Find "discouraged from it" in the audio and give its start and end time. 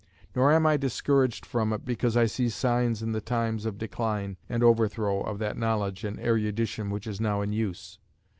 0.77-1.85